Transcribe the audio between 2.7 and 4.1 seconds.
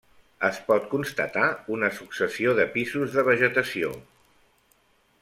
pisos de vegetació.